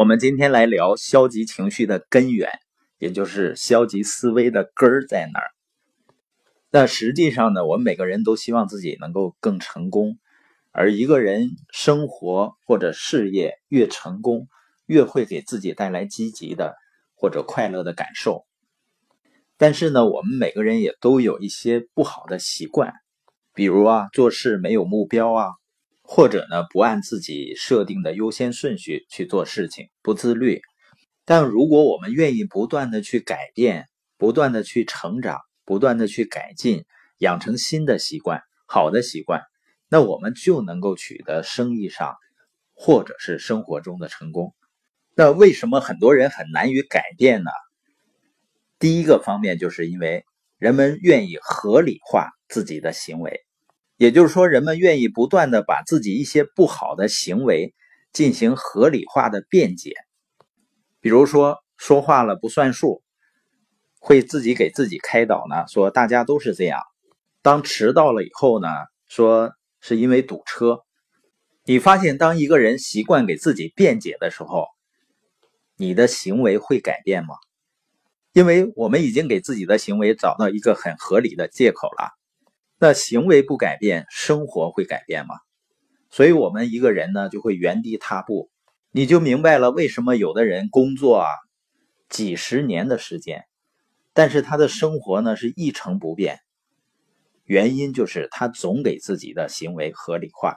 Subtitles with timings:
[0.00, 2.48] 我们今天来聊消极情绪的根源，
[2.96, 5.50] 也就是消极思维的根儿在哪儿。
[6.70, 10.18] 那实际上呢，我们每个人都希望自己能够更成功，
[10.72, 14.48] 而一个人生活或者事业越成功，
[14.86, 16.76] 越会给自己带来积极的
[17.14, 18.46] 或者快乐的感受。
[19.58, 22.94] 但是呢，我们每个人也都有一些不好的习惯，
[23.52, 25.59] 比如啊，做事没有目标啊。
[26.12, 30.60] 或者呢，不按自己设定的优先顺序去做事情，不自律。
[31.24, 33.86] 但如果我们愿意不断的去改变，
[34.18, 36.84] 不断的去成长，不断的去改进，
[37.18, 39.42] 养成新的习惯，好的习惯，
[39.88, 42.16] 那我们就能够取得生意上
[42.74, 44.52] 或者是生活中的成功。
[45.14, 47.52] 那为什么很多人很难于改变呢？
[48.80, 50.24] 第一个方面就是因为
[50.58, 53.44] 人们愿意合理化自己的行为。
[54.00, 57.74] 也就是说，人们愿意不断的把自己一些不好的行为
[58.14, 59.92] 进行合理化的辩解，
[61.00, 63.02] 比如说说话了不算数，
[63.98, 66.80] 会自己给自己开导呢，说大家都是这样。
[67.42, 68.68] 当迟到了以后呢，
[69.06, 70.80] 说是因为堵车。
[71.66, 74.66] 你发现，当一个人习惯给自己辩解的时候，
[75.76, 77.34] 你的行为会改变吗？
[78.32, 82.18] 因为我们已经给自己的行为找到一个很合理的借口了。
[82.82, 85.34] 那行为不改变，生活会改变吗？
[86.08, 88.48] 所以，我们一个人呢，就会原地踏步。
[88.90, 91.28] 你就明白了，为什么有的人工作啊
[92.08, 93.44] 几十年的时间，
[94.14, 96.38] 但是他的生活呢是一成不变。
[97.44, 100.56] 原因就是他总给自己的行为合理化。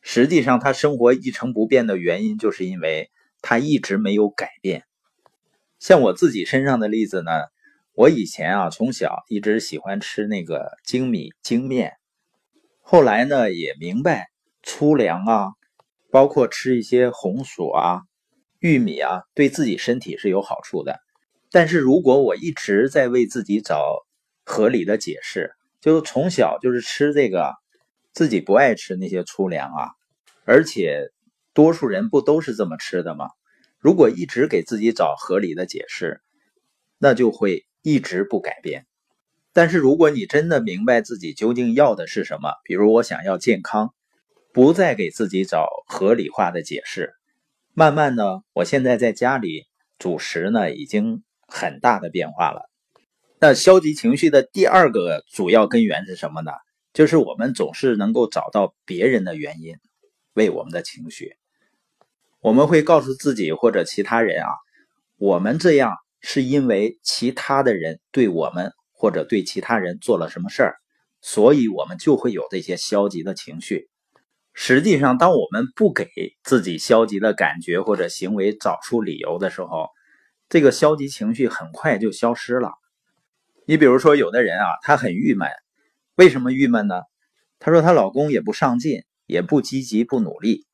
[0.00, 4.82] 实际上，他生活一成不变的原因，就是因为他一直没有改变。
[5.78, 7.30] 像我自己身上的例子呢。
[7.96, 11.92] 我以前啊，从小一直喜欢吃那个精米精面，
[12.80, 14.26] 后来呢也明白
[14.64, 15.52] 粗粮啊，
[16.10, 18.00] 包括吃一些红薯啊、
[18.58, 20.98] 玉米啊，对自己身体是有好处的。
[21.52, 24.04] 但是如果我一直在为自己找
[24.44, 27.54] 合理的解释，就从小就是吃这个，
[28.12, 29.90] 自己不爱吃那些粗粮啊，
[30.44, 31.12] 而且
[31.52, 33.28] 多数人不都是这么吃的吗？
[33.78, 36.20] 如果一直给自己找合理的解释，
[36.98, 37.64] 那就会。
[37.84, 38.86] 一直不改变，
[39.52, 43.92] 但是如果你真的明白自己究竟要的是什么，比如我想要健康，
[44.54, 47.12] 不再给自己找合理化的解释，
[47.74, 49.66] 慢慢呢，我现在在家里
[49.98, 52.70] 主食呢，已经很大的变化了。
[53.38, 56.52] 那消极情绪的第二个主要根源是什么呢？
[56.94, 59.76] 就是我们总是能够找到别人的原因
[60.32, 61.36] 为我们的情绪，
[62.40, 64.48] 我们会告诉自己或者其他人啊，
[65.18, 65.98] 我们这样。
[66.26, 70.76] 是因为其他的人对我们或者对其他人做了什么事儿，
[71.20, 73.90] 所以我们就会有这些消极的情绪。
[74.54, 76.08] 实际上，当我们不给
[76.42, 79.90] 自己消极的感觉或者行为找出理由的时候，
[80.48, 82.70] 这个消极情绪很快就消失了。
[83.66, 85.50] 你比如说，有的人啊，她很郁闷，
[86.14, 87.02] 为什么郁闷呢？
[87.58, 90.64] 她说她老公也不上进，也不积极，不努力。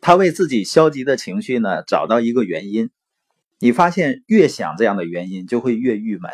[0.00, 2.90] 她为自己消极的情绪呢找到一个原因。
[3.58, 6.30] 你发现越想这样的原因，就会越郁闷，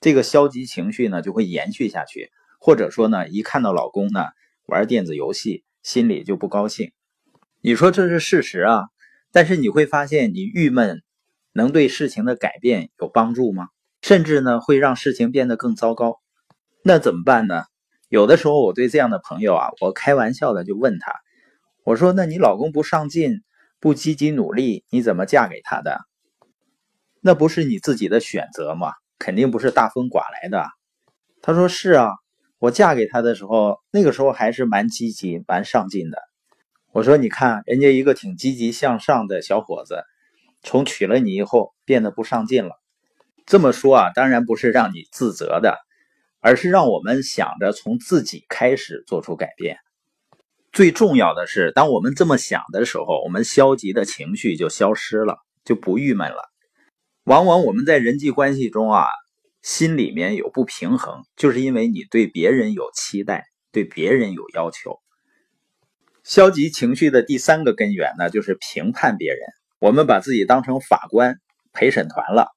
[0.00, 4.24] 这个消极情绪呢就会延续下去，或者说呢，一看到老公呢
[4.66, 6.92] 玩电子游戏，心里就不高兴。
[7.60, 8.84] 你说这是事实啊，
[9.30, 11.02] 但是你会发现，你郁闷
[11.52, 13.68] 能对事情的改变有帮助吗？
[14.00, 16.20] 甚至呢会让事情变得更糟糕。
[16.82, 17.64] 那怎么办呢？
[18.08, 21.12] 有的时候我对这样的朋友啊，我开玩笑的就问他，
[21.84, 23.42] 我说：“那你老公不上进，
[23.80, 26.00] 不积极努力，你怎么嫁给他的？”
[27.26, 28.92] 那不是你自己的选择吗？
[29.18, 30.66] 肯定不是大风刮来的。
[31.40, 32.10] 他说是啊，
[32.58, 36.18] 我嫁给他的时候，那个时候还是蛮积极、蛮上进的。
[36.92, 40.02] 我说你看，人家一个挺积极向上的小伙子，
[40.62, 42.72] 从娶了你以后变得不上进了。
[43.46, 45.78] 这么说啊，当然不是让你自责的，
[46.40, 49.78] 而是让我们想着从自己开始做出改变。
[50.72, 56.50] 最重要的是，当我们这么想的时候，我们消极的情绪就消失了，就不郁闷了。
[57.24, 59.06] 往往我们在人际关系中啊，
[59.62, 64.98] 心里面有不平衡，就是因为你对别人有期待，对别人有要求。
[66.22, 69.40] 消极情绪的第三个根源呢，就是评判别人。
[69.78, 71.38] 我们把自己当成法官、
[71.72, 72.48] 陪审团了。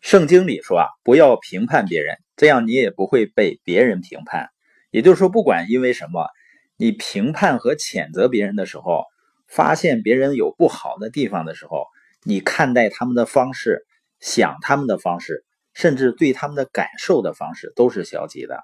[0.00, 4.50] 圣经里说啊，不要评判别人，这样你也不会被别人评判。
[4.92, 6.28] 也就是说，不管因为什么，
[6.76, 9.02] 你评判和谴责别人的时候，
[9.48, 11.86] 发现别人有不好的地方的时候，
[12.22, 13.84] 你看待他们的方式。
[14.20, 18.62] 想他们的方式，甚至对他们的感受的方式都是消极的。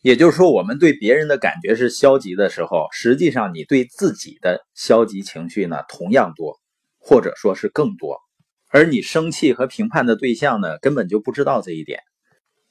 [0.00, 6.58] 也就是说，我们对别人的感觉是消极的时候，实际上你对自己的消极情绪呢同样多。
[7.04, 8.20] 或者说是更多。
[8.68, 11.98] 而你生气和评判的对象呢，根本就不知道这一点。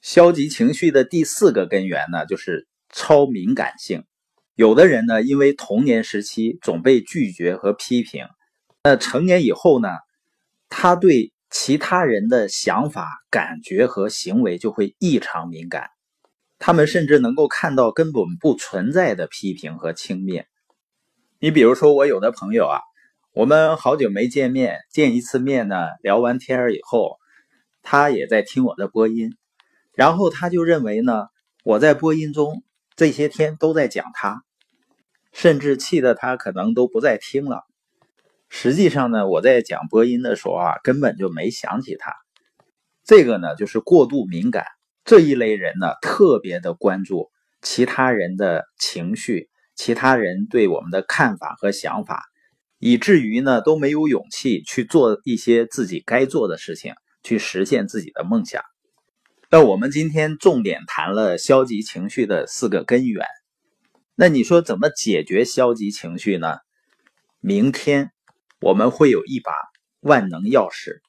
[0.00, 4.04] 消极情绪的第四个根源呢，就是超敏感性。
[4.54, 8.24] 有的人呢，因为童年时期总被拒绝和批评，
[8.84, 9.90] 那成年以后呢，
[10.70, 15.90] 他对其他人的想法、感觉和行为就会异常敏感。
[16.58, 20.46] 他们甚至能够看到根本不存在的批评和轻蔑。
[21.38, 22.80] 你比如说，我有的朋友啊。
[23.34, 27.16] 我们好久没见面，见一次面呢，聊完天儿以后，
[27.82, 29.30] 他也在听我的播音，
[29.94, 31.28] 然后他就认为呢，
[31.64, 32.62] 我在播音中
[32.94, 34.42] 这些天都在讲他，
[35.32, 37.62] 甚至气得他可能都不再听了。
[38.54, 42.14] 实际上呢，我在讲播音的时候啊，根本就没想起他。
[43.02, 44.66] 这个呢，就是过度敏感
[45.06, 47.30] 这一类人呢，特别的关注
[47.62, 52.22] 其他人的情绪，其他人对我们的看法和想法。
[52.78, 58.62] 以至于呢都没有勇气去做一些自己该做的事情，去实现自己的梦想。
[59.50, 63.26] 那我们今天重点谈了消极情绪的四个根源。
[64.14, 66.58] 那你说怎么解决消极情绪呢？
[67.40, 68.11] 明天
[68.62, 69.52] 我们会有一把
[70.00, 71.00] 万能钥匙。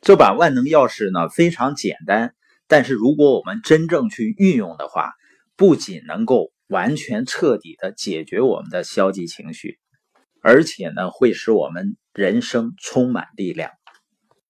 [0.00, 2.34] 这把万能钥匙呢非常简单，
[2.66, 5.12] 但是如果我们真正去运用的话，
[5.56, 9.78] 不仅能够完全彻底的解决我们的消极情绪。
[10.42, 13.70] 而且呢，会使我们人生充满力量。